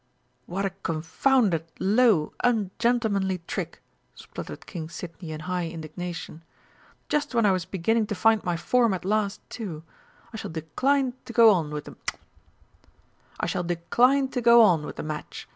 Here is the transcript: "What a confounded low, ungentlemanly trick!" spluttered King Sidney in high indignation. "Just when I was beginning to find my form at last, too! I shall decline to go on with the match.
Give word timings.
"What 0.47 0.65
a 0.65 0.71
confounded 0.71 1.65
low, 1.77 2.33
ungentlemanly 2.43 3.43
trick!" 3.45 3.83
spluttered 4.15 4.65
King 4.65 4.89
Sidney 4.89 5.31
in 5.31 5.41
high 5.41 5.67
indignation. 5.67 6.43
"Just 7.07 7.35
when 7.35 7.45
I 7.45 7.51
was 7.51 7.65
beginning 7.65 8.07
to 8.07 8.15
find 8.15 8.43
my 8.43 8.57
form 8.57 8.95
at 8.95 9.05
last, 9.05 9.47
too! 9.47 9.83
I 10.33 10.37
shall 10.37 10.49
decline 10.49 11.13
to 11.25 11.33
go 11.33 11.51
on 11.51 11.69
with 11.69 11.75
the 11.85 11.95
match. 15.03 15.47